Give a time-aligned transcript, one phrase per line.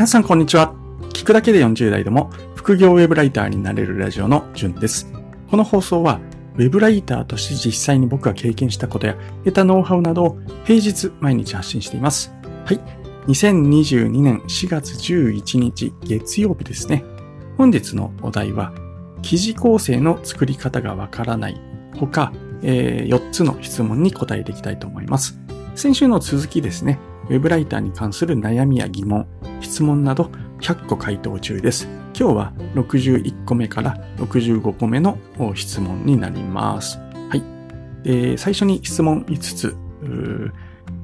[0.00, 0.72] 皆さんこんにちは。
[1.12, 5.12] 聞くだけで40代でも副業ウェブライターになれるラジオのじゅんです。
[5.50, 6.20] この放送は
[6.56, 9.14] ウェブライターとして実際に僕が経験したことや
[9.44, 12.32] 得たノウハウなどを平日毎日発信しています。
[12.64, 12.80] はい。
[13.26, 17.04] 2022年4月11日月曜日ですね。
[17.58, 18.72] 本日のお題は
[19.20, 21.60] 記事構成の作り方がわからない
[21.98, 22.32] ほか、
[22.62, 25.38] えー、4つの質問に答えていきたいと思います。
[25.74, 26.98] 先週の続きですね。
[27.30, 29.24] ウェブライターに関する悩みや疑問、
[29.60, 31.86] 質問など100個回答中です。
[32.18, 35.16] 今日は61個目から65個目の
[35.54, 36.98] 質問になります。
[36.98, 37.44] はい。
[38.04, 39.76] えー、最初に質問5つ、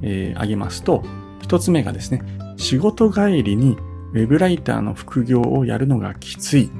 [0.02, 1.04] えー、あげますと、
[1.42, 2.22] 1つ目がですね、
[2.56, 3.76] 仕事帰りに
[4.12, 6.72] ウェブライターの副業をやるのがきつい。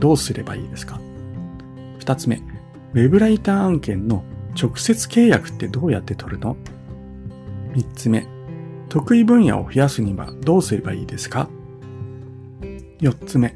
[0.00, 1.00] どうすればいいですか
[2.00, 2.42] ?2 つ目、
[2.94, 4.24] ウェブライター案件の
[4.60, 6.56] 直接契約ってどうやって取るの
[7.74, 8.26] ?3 つ目、
[8.90, 11.48] 得意分野を増やすにはどうすればいいですか
[13.00, 13.54] ?4 つ目、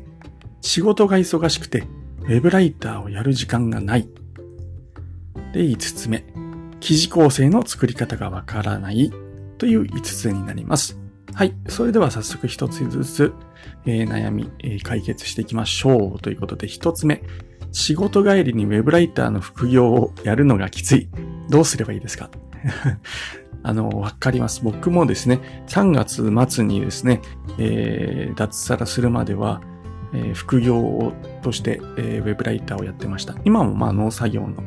[0.61, 1.83] 仕事が忙しくて
[2.23, 4.09] ウェブライターをやる時間がない。
[5.53, 6.25] で、5つ目、
[6.79, 9.13] 記事構成の作り方がわからない
[9.59, 10.99] という5つになります。
[11.35, 11.55] はい。
[11.69, 13.33] それでは早速1つずつ、
[13.87, 16.21] えー、悩み、えー、解決していきましょう。
[16.21, 17.23] ということで1つ目、
[17.73, 21.09] 仕事帰りにウェブライターの副業をやるのがきつい。
[21.51, 22.31] どうすればいいですか？
[23.65, 24.61] あの、わかります。
[24.63, 27.23] 僕もですね、3月末にですね、
[27.59, 29.63] えー、脱サラするまでは、
[30.13, 31.13] えー、副業
[31.43, 33.35] として、えー、ウェブライターをやってました。
[33.45, 34.63] 今もまあ農作業の、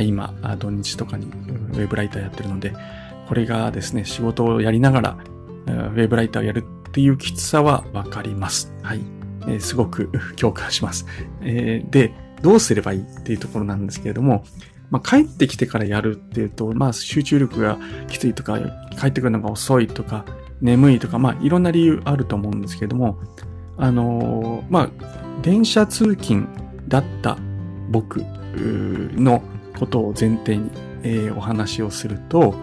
[0.00, 2.74] 今、土日とかにウェブライターやってるので、
[3.28, 5.18] これがですね、仕事をやりながら、
[5.66, 8.74] ウェブライターをやるっていうきつさはわかります。
[8.82, 9.00] はい。
[9.46, 11.06] えー、すごく 共感します。
[11.42, 14.44] えー、で、どうすればいいっていうところなんですけれども、
[14.92, 18.58] まあ、帰ってきてからやるっていうと、まあ、集中力がきついとか、
[19.00, 20.26] 帰ってくるのが遅いとか、
[20.60, 23.18] 眠いとか、まあ、いろんな理由あると思うんですけども、
[23.78, 24.90] あのー、まあ、
[25.40, 26.46] 電車通勤
[26.88, 27.38] だった
[27.88, 29.42] 僕の
[29.78, 30.70] ことを前提に、
[31.02, 32.54] えー、お話をすると、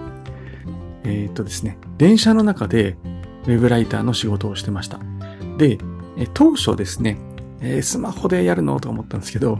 [1.03, 2.95] えっ、とですね、電車の中で
[3.47, 4.99] ウェブライターの仕事をしてました。
[5.57, 5.79] で、
[6.35, 7.17] 当初ですね、
[7.61, 9.57] えスマホでやるのと思ったんですけど、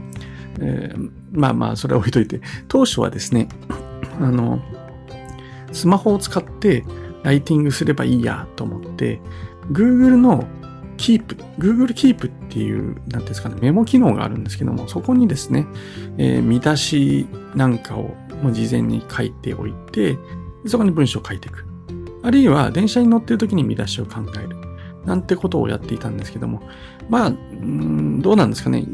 [0.58, 3.48] えー、まあまあ、それは置いといて、当初はですね、
[4.20, 4.60] あの、
[5.72, 6.84] スマホを使って
[7.22, 9.20] ライティングすればいいやと思って、
[9.70, 10.46] Google の
[10.96, 15.66] Keep、Google Keep っていう、なんていうんですかね、メモ機能があるんですけども、そこにですね、
[16.18, 20.18] えー、見出しなんかをもう事前に書いておいて、
[20.66, 21.64] そこに文章を書いていく。
[22.22, 24.56] あるいは、電車に乗ってる時に見出しを考える。
[25.06, 26.62] なんてことをやっていたんですけども、
[27.08, 28.84] まあ、うんどうなんですかね。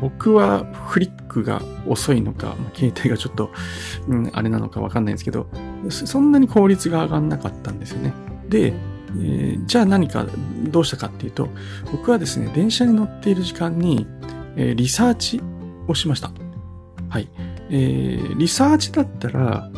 [0.00, 3.50] 僕はフリックが遅いのか、携帯がちょっと、
[4.08, 5.46] うん、あれなのかわかんないんですけど、
[5.88, 8.12] そんなに効率が上がんなかったんですよね。
[8.48, 8.74] で、
[9.20, 10.26] えー、じゃあ何か
[10.70, 11.48] どうしたかっていうと、
[11.92, 14.06] 僕はですね、電車に乗っている時間に、
[14.56, 15.40] えー、リサーチ
[15.88, 16.30] をしました。
[17.08, 17.28] はい。
[17.70, 19.70] えー、リサーチだったら、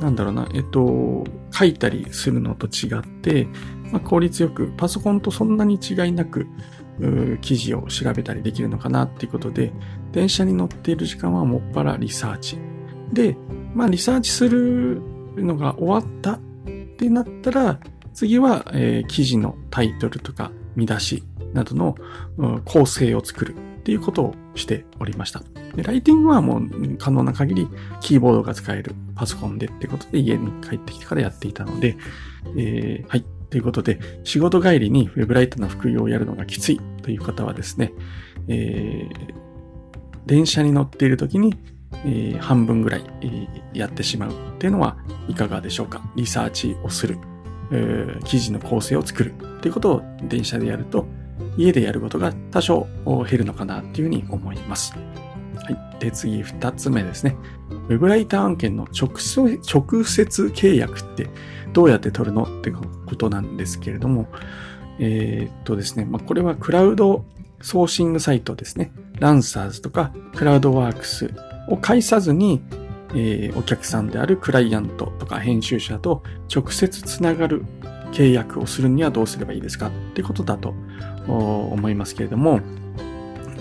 [0.00, 3.48] なんだろうな、えっと、書いたりするのと違って、
[3.90, 6.46] まあ、効率よく、パソコンとそんなに違いなく、
[7.40, 9.72] 記事を調べたりできるのかなっていうことで、
[10.12, 12.58] 電車に乗っている時間はもっぱらリサーチ。
[13.12, 13.36] で、
[13.74, 15.00] まあリサーチする
[15.36, 16.38] のが終わったっ
[16.96, 17.80] てなったら、
[18.14, 21.22] 次は、えー、記事のタイトルとか見出し
[21.52, 21.94] などの、
[22.36, 25.42] うん、構成を作るっていうことをしておりました。
[25.76, 27.68] でライティングはもう可能な限り
[28.00, 31.96] キーボードが使えるパソコンでってことで家に帰ってきてからやっていたので、
[32.56, 33.24] えー、はい。
[33.50, 37.92] ということで、仕事帰りにウェブライターの副業をやるのがきついという方はですね、
[38.48, 39.34] えー、
[40.26, 41.56] 電車に乗っている時に、
[42.04, 44.98] えー、半分ぐらい、えー、やってしまうっていうのは
[45.28, 46.02] いかがでしょうか？
[46.16, 47.18] リサーチをする、
[47.72, 51.06] え、記事の構成を作るっていうことを電車でやると、
[51.56, 52.86] 家でやることが多少
[53.28, 54.94] 減るのかなっていうふうに思います。
[55.68, 56.00] はい。
[56.00, 57.36] で、次、二つ目ですね。
[57.88, 61.28] ウェブライター案件の直接契約って
[61.72, 64.28] どうやって取るのってことなんですけれども、
[64.98, 67.24] えー、っとですね、まあ、これはクラウド
[67.60, 68.92] ソーシングサイトですね。
[69.18, 71.34] ランサーズとかクラウドワークス
[71.68, 72.62] を介さずに、
[73.14, 76.22] えー、お客さんであるクライアントとか編集者と
[76.54, 77.64] 直接つながる
[78.12, 80.74] 契約をするにはどうすればいいですかってことだと
[81.26, 82.60] 思いますけれども、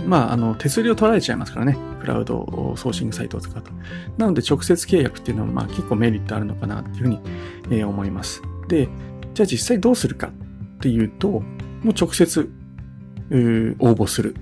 [0.07, 1.77] まあ、あの、手数料取られちゃいますからね。
[1.99, 3.71] クラウドソーシングサイトを使うと。
[4.17, 7.19] なので、直接契約っていうのは、まあ、結構メリットあるのかなっていうふうに、
[7.65, 8.41] えー、思います。
[8.67, 8.87] で、
[9.33, 10.31] じゃあ実際どうするかっ
[10.79, 11.41] ていうと、も
[11.85, 12.49] う直接、
[13.29, 14.35] 応募する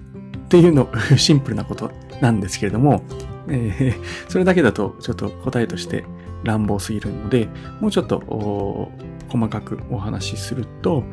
[0.46, 1.92] っていうの、 シンプルなこと
[2.22, 3.02] なんですけれども、
[3.48, 6.04] えー、それだけだとちょっと答えとして
[6.44, 7.50] 乱暴すぎるので、
[7.82, 8.92] もうちょっと
[9.28, 11.04] 細かくお話しすると、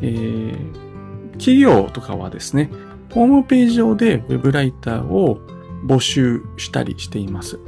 [0.00, 2.70] えー、企業とかはですね、
[3.12, 5.40] ホームページ上で Web ライターを
[5.86, 7.58] 募集したりしています。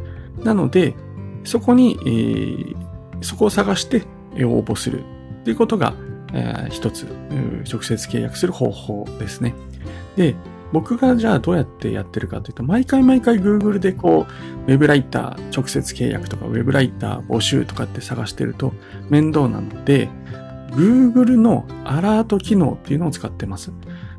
[0.43, 0.95] なので、
[1.45, 2.77] そこに、えー、
[3.21, 4.03] そこを探して
[4.37, 5.05] 応募する
[5.45, 5.95] ということが、
[6.33, 7.07] えー、一つ、
[7.71, 9.55] 直接契約する方法ですね。
[10.17, 10.35] で、
[10.73, 14.27] 僕がじゃあどうやってやってるかというと、毎回毎回 Google でこ
[14.67, 18.73] う、ウェブライター直接契約とか、ウェブライター募集とかって探してると
[19.09, 20.09] 面倒なので、
[20.71, 23.71] Google のアラート機能っていうのを使ってます。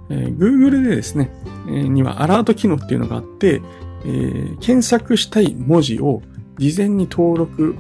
[0.10, 1.32] えー、Google でですね、
[1.68, 3.62] えー、にはアラート機能っていうのがあって、
[4.06, 6.22] えー、検索したい文字を
[6.58, 7.76] 事前に登録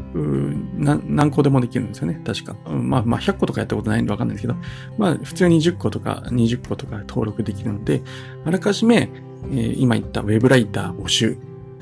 [0.78, 2.22] な、何個でもできるんですよね。
[2.26, 2.56] 確か。
[2.68, 4.56] うんまあ、まあ、100個とかやったことないんでわかんないですけど、
[4.98, 8.02] まあ、普通に10個とか20個とか登録できるので、
[8.44, 9.10] あらかじめ、
[9.52, 11.38] えー、今言ったウェブライター募集、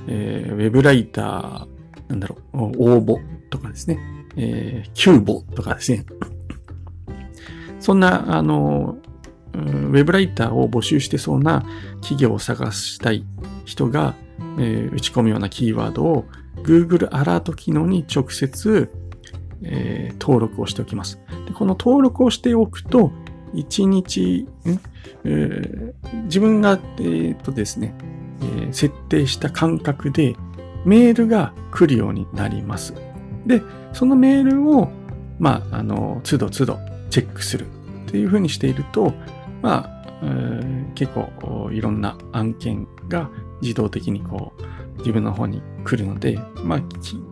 [0.08, 3.18] えー、ウェブライター、なんだろう、応募
[3.50, 3.98] とかですね、
[4.36, 6.06] えー、キューボとかですね。
[7.80, 8.98] そんな、あの、
[9.54, 11.64] ウェブライターを募集してそうな
[12.02, 13.26] 企業を探したい
[13.66, 14.16] 人が、
[14.60, 16.26] えー、打ち込むようなキーワードを
[16.64, 18.90] Google アラート機能に直接、
[19.64, 21.20] えー、登録をしておきます。
[21.48, 23.12] でこの登録をしておくと、
[23.54, 24.48] 1日、
[25.24, 27.94] えー、自分が、えー、とですね、
[28.42, 30.36] えー、設定した間隔で
[30.86, 32.94] メールが来るようになります。
[33.46, 33.62] で、
[33.94, 34.90] そのメールを、
[35.40, 36.80] まあ、あの、都度都度
[37.10, 37.68] チェックする
[38.08, 39.14] っていうふうにしていると、
[39.64, 40.24] まあ、
[40.94, 43.30] 結構いろんな案件が
[43.62, 46.82] 自動的にこう自分の方に来るので、まあ、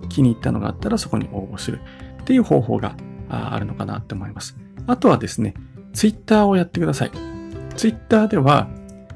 [0.09, 1.81] 気に入ったのがあったらそこに応募する
[2.21, 2.95] っていう方法が
[3.29, 4.57] あるのかなって思います。
[4.87, 5.53] あとはですね、
[5.93, 7.11] ツイッターをやってください。
[7.75, 8.69] ツイッターでは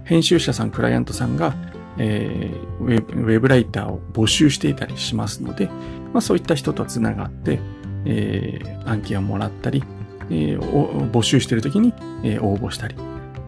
[0.03, 1.55] 編集者さん、クライアントさんが、
[1.97, 5.67] えー、ウェブライターを募集していたりしますので、
[6.13, 7.59] まあ、そういった人とつながって、
[8.05, 9.83] えー、案件をもらったり、
[10.29, 11.93] えー、募集している時に、
[12.23, 12.95] えー、応募したり、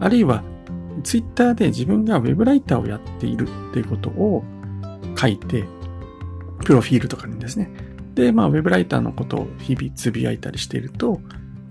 [0.00, 0.42] あるいは
[1.02, 4.44] ツイッターで自分がウェブライターをやっているっていうことを
[5.16, 5.64] 書いて、
[6.64, 7.70] プロフィールとかにですね。
[8.14, 11.20] で、まあ、ウェブライターのことを日々つぶやいたりしていると、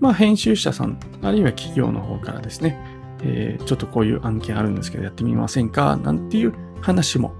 [0.00, 2.78] まあ、編集者さん、あるいは企業の方からですね、
[3.22, 7.34] えー、ちょっとこういう案件あるんですけどやってみませんかなんていう話も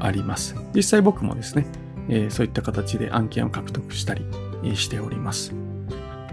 [0.00, 0.56] あります。
[0.74, 1.66] 実際僕もですね、
[2.08, 4.24] えー、そういった形で案件を獲得したり
[4.74, 5.54] しております。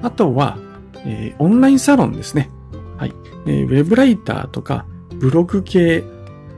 [0.02, 0.58] あとは、
[1.06, 2.50] えー、オンラインサロンですね。
[2.98, 3.14] はい。
[3.46, 4.86] えー、ウェブライターとか、
[5.16, 6.04] ブログ系、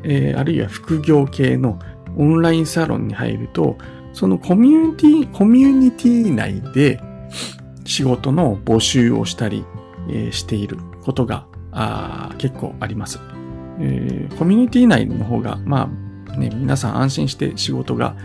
[0.04, 1.80] えー、あるいは副業系の
[2.18, 3.78] オンラインサロンに入ると、
[4.14, 7.00] そのコミュニティ、コミュニティ内で
[7.86, 9.64] 仕事の募集をしたり、
[10.10, 13.20] えー、していることがあ結構あります、
[13.80, 14.38] えー。
[14.38, 15.90] コミュニティ内の方が、ま
[16.30, 18.16] あね、皆さん安心して仕事が、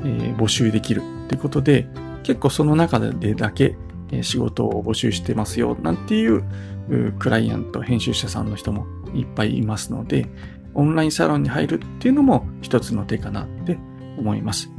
[0.00, 1.86] えー、募集できるっていうことで、
[2.22, 3.76] 結構その中でだけ
[4.22, 6.44] 仕事を募集してますよ、なんていう
[7.18, 10.26] クライアント、編集者さんの人もいっぱいいますので、
[10.74, 13.78] オンラインサロンに入るっていうのも一つの手かなって
[14.18, 14.70] 思います。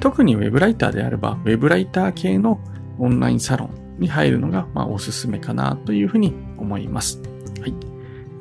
[0.00, 2.60] 特にウェブライターであれば、ウェブライター系の
[2.98, 7.20] オンラインサロンに入るのが、まあ、おすすめかなというふうに思います。
[7.60, 7.74] はい。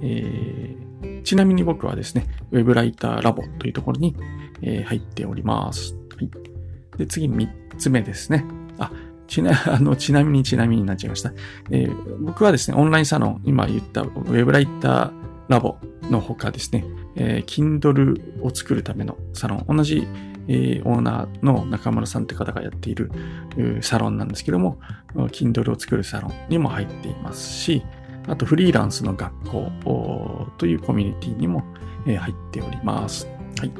[0.01, 4.15] えー、ちなみに僕はですね、ウェブライターラボというところに、
[4.61, 5.95] 入っております。
[6.15, 6.29] はい。
[6.97, 8.45] で、次3つ目ですね。
[8.77, 8.91] あ、
[9.31, 11.31] ちな、 あの、ちなみにちなみになっちゃいました。
[11.71, 15.11] えー、僕はですね、オンラインサロン、今言ったウェブライター
[15.47, 15.77] ラボ
[16.09, 16.85] の他ですね、
[17.15, 20.05] えー、Kindle を作るためのサロン、同じ、
[20.47, 23.09] えー、オーナーの中村さんって方がやっている
[23.81, 24.79] サロンなんですけども、
[25.15, 27.83] Kindle を作るサロンにも入っていますし、
[28.27, 31.63] あとフリーランスの学校というコミュニティにも、
[32.05, 33.27] 入っております。
[33.59, 33.71] はい。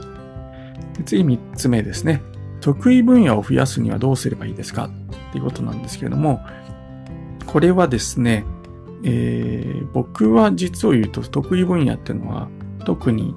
[1.05, 2.21] 次3つ目ですね。
[2.59, 4.89] 得意分野を増やすにはどうすればいいですか？
[5.31, 6.41] っていうことなんですけれども、
[7.45, 8.45] これはですね、
[9.03, 12.49] えー、僕は実を言うと得意分野っていうのは
[12.85, 13.33] 特に、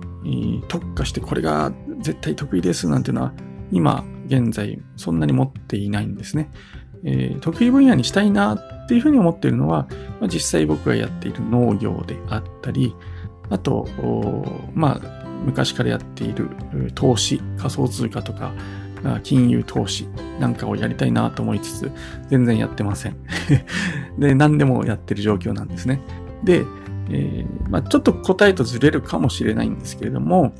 [0.69, 3.35] 特化してこれが絶対得意ですなんていうのは
[3.71, 6.51] 今現在そんなに持っていないんですね。
[7.05, 9.87] えー、得意分野にしたいなっていうふうに思っているのは、
[10.21, 12.95] まあ、実際僕がやっている農業であったり、
[13.51, 13.87] あと、
[14.75, 16.49] まあ、昔からやっている
[16.95, 18.53] 投資、仮想通貨とか、
[19.23, 20.09] 金融投資
[20.39, 21.93] なんかをやりたいなと思いつつ、
[22.29, 23.17] 全然やってません。
[24.19, 26.01] で、何でもやってる状況なんですね。
[26.43, 26.65] で、
[27.11, 30.53] えー、まあ、ちょっと答えとずれるかもしれないんですけれども、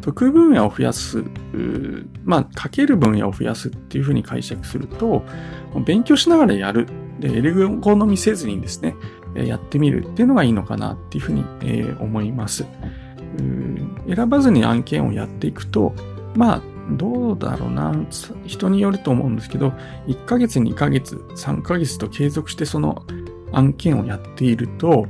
[0.00, 1.22] 得意分野を増やす、
[2.24, 5.24] まあ、書ける分野を増やすっていうふうに解釈すると、
[5.84, 6.86] 勉強しながらやる。
[7.20, 8.94] で、エレゴノミせずにですね、
[9.34, 12.64] やってみるっていうのがいいのかなっていうふうに、えー、思います。
[14.08, 15.94] 選ばずに案件をやっていくと、
[16.34, 16.62] まあ、
[16.96, 17.94] どうだろうな。
[18.46, 19.72] 人によると思うんですけど、
[20.06, 23.04] 1ヶ月、2ヶ月、3ヶ月と継続してその
[23.52, 25.06] 案件をやっていると、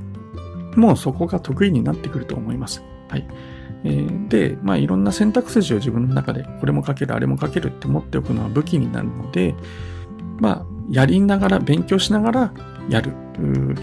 [0.77, 2.83] もうそこが得意になってくると思います。
[3.09, 3.27] はい。
[3.85, 9.55] えー、で、まあいろんな選択肢を自分の中でこれも書ける、あれも書けるって持っておくのは武器になるので、
[10.39, 12.53] まあやりながら、勉強しながら
[12.89, 13.13] やる。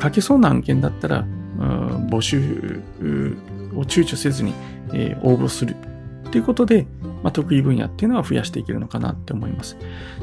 [0.02, 1.26] 書けそうな案件だったら、
[1.58, 2.84] 募集
[3.76, 4.54] を躊躇せずに、
[4.94, 5.76] えー、応募する。
[6.32, 6.86] ということで、
[7.24, 9.78] まあ、得意分野っていうのは増やしていけるのかなって思います。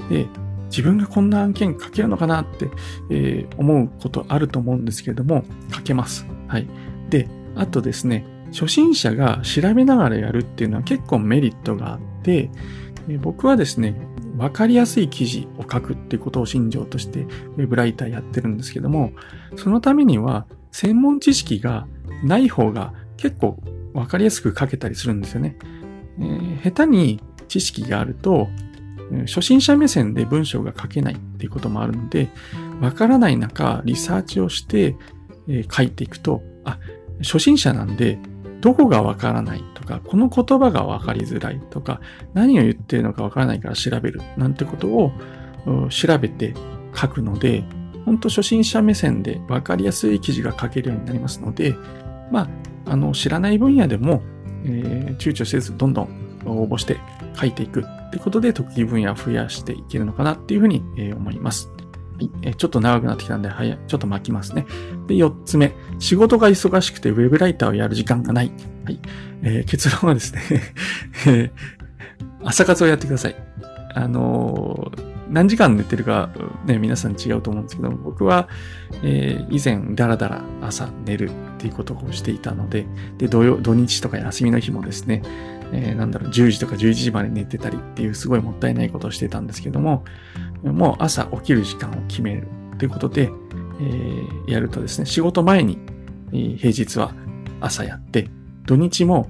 [0.08, 0.26] で、
[0.66, 2.68] 自分がこんな案件書けるのかなって、
[3.10, 6.26] えー、思うことあると思うんですけれども、書けます。
[6.48, 6.66] はい。
[7.10, 12.50] で、あとですね、初心者が調べながらやるっていうのは結構メリットがあって、
[13.08, 13.94] え僕はですね、
[14.36, 19.12] わかりやすい記事を書くっていうことを信条としてウェブライターやってるんですけども、
[19.56, 21.86] そのためには専門知識が
[22.24, 23.58] ない方が結構
[23.92, 25.56] わかりやすく書けたりするんですよね。
[26.18, 28.48] えー、下手に知識があると、
[29.26, 32.30] 初心者目線で文章が書けないっていうこともあるので、
[32.80, 34.96] わからない中、リサーチをして、
[35.48, 36.78] えー、書いていくと、あ、
[37.20, 38.18] 初心者なんで、
[38.60, 42.00] どこがわからないとか、この言葉がわかりづらいとか、
[42.32, 45.12] 何を言ってるのかわからないから調べるなんてことを
[45.90, 46.54] 調べて
[46.94, 47.64] 書くので、
[48.06, 51.74] 本当初心者目線でわかりやすい記事が書けるようになりますので、
[52.30, 52.48] ま
[52.86, 54.22] あ、あの、知らない分野でも、
[54.64, 56.08] えー、躊躇せずどんどん
[56.46, 56.98] 応募して
[57.38, 61.68] 書いていくってことで得意分野を増やしていけるのかなっていうふうに、え、思います。
[62.14, 64.66] はい、えちょっと長くなってきたんで、はい、ちょっと巻きますね。
[65.08, 65.72] で、4つ目。
[65.98, 68.52] 仕事が忙しくてウェブライターをやる時間がない。
[68.84, 69.00] はい。
[69.42, 70.42] えー、結論はですね
[71.26, 71.50] え
[72.42, 73.36] 朝活をやってください。
[73.94, 76.30] あのー、何時間寝てるか、
[76.66, 78.48] ね、皆さん違うと思うんですけど、僕は、
[79.02, 82.86] えー、以前、だらだら朝寝るっていうことをしていたので、
[83.18, 85.22] で、土曜、土日とか休みの日もですね、
[85.72, 90.04] えー、なんだろう、10時とか11時まで寝てたりっていうすごいもったいないことをしてたんですけども、
[90.62, 93.30] もう朝起きる時間を決めるということで、
[93.80, 95.78] えー、やるとですね、仕事前に、
[96.32, 97.14] えー、平日は
[97.60, 98.28] 朝やって、
[98.66, 99.28] 土日も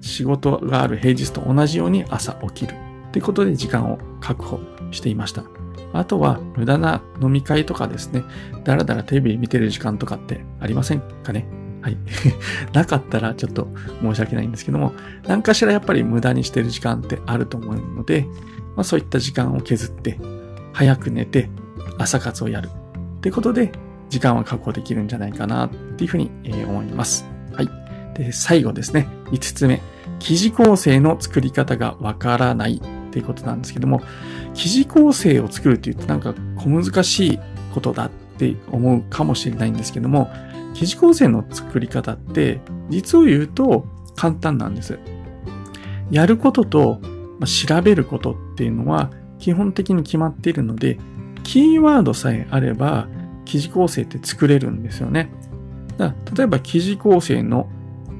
[0.00, 2.74] 仕事がある平日と同じように朝起きる
[3.12, 4.60] ということで時間を確保
[4.96, 5.44] していました。
[5.92, 8.24] あとは無駄な飲み会とかですね、
[8.64, 11.46] だらだらテレビ見てる時間とかってありませんかね？
[11.82, 11.96] はい。
[12.74, 13.68] なかったらちょっと
[14.02, 14.92] 申し訳ないんですけども、
[15.26, 18.26] 何かしらやっぱり無駄にしてる時間ってあると思うので、
[18.74, 20.18] まあそういった時間を削って、
[20.72, 21.48] 早く寝て、
[21.98, 22.68] 朝活をやる。
[22.68, 23.72] ってことで、
[24.08, 26.30] 時間は確保できるんじゃないかなっていうふうに
[26.66, 27.24] 思います。
[27.52, 27.68] はい。
[28.14, 29.08] で、最後ですね。
[29.30, 29.80] 5つ目。
[30.18, 32.80] 記事構成の作り方がわからない
[33.16, 34.02] っていうことなんですけども、
[34.52, 37.38] 記事構成を作るって言うとなんか小難しい
[37.72, 40.30] ことだって思うかもしれないんですけども、
[40.74, 44.98] 記事構成の作り方って、実を言うと簡単なんです。
[46.10, 47.00] やることと、
[47.66, 50.98] 調べることっていうのは基本的に決まっているので、
[51.42, 53.08] キーワードさえあれば
[53.46, 55.30] 記事構成って作れるんですよね。
[55.96, 57.68] だ例えば記事構成の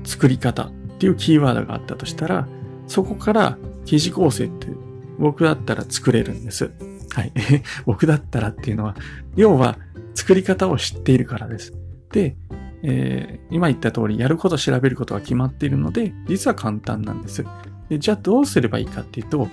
[0.04, 2.48] 作り方っていうキーワードがあったとしたら、
[2.86, 4.68] そこから記事構成って
[5.18, 6.70] 僕だったら作れるんです。
[7.14, 7.32] はい。
[7.86, 8.94] 僕だったらっていうのは、
[9.36, 9.78] 要は
[10.14, 11.72] 作り方を知っているからです。
[12.12, 12.36] で、
[12.82, 17.44] えー、今言った通りやること調べることは決まっているので、実は簡単なんです。
[17.88, 19.48] でじゃあどうすればいいかっていうと、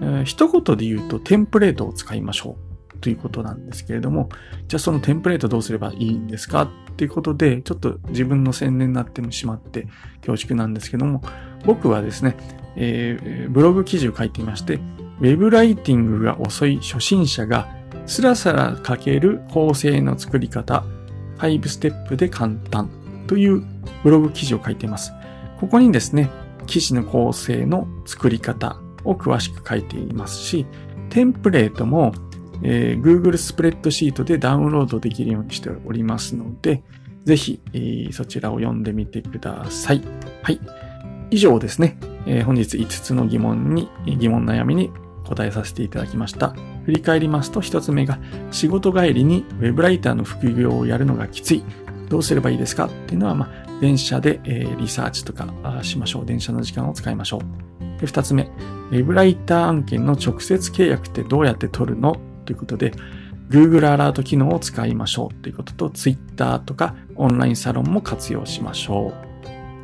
[0.00, 2.56] えー、一言で言うとテンプレートを使いましょ
[2.94, 4.28] うということなんですけれども、
[4.68, 9.88] じゃあそのテンプレートどうすればいいんですかっていうことで、ちょっと自分の宣伝になってしまって
[10.24, 11.22] 恐縮なんですけども、
[11.64, 12.36] 僕はですね、
[12.76, 14.80] えー、ブログ記事を書いていまして、
[15.20, 17.68] ウェブライティングが遅い初心者が
[18.06, 20.84] スラスラ書ける構成の作り方
[21.38, 22.90] 5ステップで簡単
[23.26, 23.62] という
[24.02, 25.12] ブログ記事を書いています。
[25.60, 26.30] ここにですね、
[26.66, 30.66] 記事の構成の作り方を詳しく書いていますし、
[31.10, 32.12] テンプレートも、
[32.62, 36.82] えー、Google スプレッドシートでダウンロードできるようにしておりますので、
[37.24, 40.02] ぜひ、えー、そちらを読んでみてください。
[40.42, 40.60] はい。
[41.30, 44.90] 以上ですね、えー、本日5つの疑問に、疑問悩みに
[45.24, 46.54] 答えさせていただきました。
[46.84, 48.18] 振り返りますと一つ目が
[48.50, 51.62] 仕事帰りにウェブライターの副業をやるのがきつい。
[52.08, 52.86] どうすればいいですか？
[52.86, 55.48] っていうのは、まあ、電車で、えー、リサーチとか
[55.82, 56.26] しましょう。
[56.26, 58.00] 電車の時間を使いましょう。
[58.00, 58.50] で二つ目、
[58.90, 62.16] ウェブライター案件の直接契約ってどうやって取るの？
[62.44, 62.92] ということで、
[63.48, 69.12] Google アラート機能を使いましょうということと、Twitter とかオンラインサロンも活用しましょ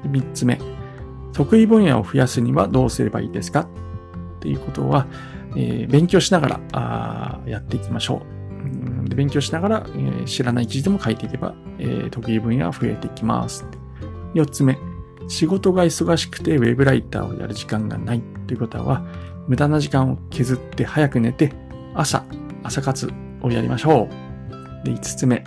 [0.04, 0.08] う。
[0.08, 0.58] 三つ目、
[1.38, 3.60] 得意分野を増やすにはどうすればいいですか？
[3.60, 3.66] っ
[4.40, 5.06] ていうことは、
[5.54, 8.22] えー、勉強しながらあやっていきましょ
[9.04, 9.08] う。
[9.08, 13.64] で勉強しながら、えー、知らない記事でも書いていけば、えー、得意分野は増えていきます。
[14.34, 14.78] 四つ目、
[15.28, 19.06] 仕事が忙しくてウェブライターをやる時間がないということは、
[19.46, 21.52] 無駄な時間を削って早く寝て、
[21.94, 22.24] 朝、
[22.64, 24.08] 朝活をやりましょ
[24.82, 24.84] う。
[24.84, 25.44] で、五つ目、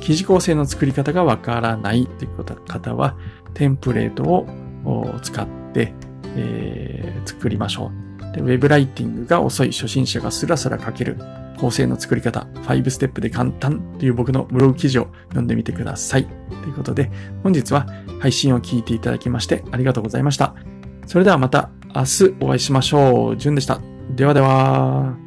[0.00, 3.16] 記事構成の作り方がわからないという方は、
[3.52, 4.46] テンプレートを
[4.84, 5.92] を使って、
[6.36, 7.90] えー、作りましょ
[8.30, 8.40] うで。
[8.40, 11.16] ウェブライティングが遅い初心者がスラスラ書ける
[11.58, 16.26] 構成の作り方、5ステップで簡単という僕のブログ記事を読んでみてください。
[16.26, 17.10] ということで、
[17.42, 17.86] 本日は
[18.20, 20.54] 配信を聞いていただきましてありがとうございました。
[21.06, 23.36] それではまた明日お会いしましょう。
[23.36, 23.80] じゅんでした。
[24.10, 25.23] ではでは。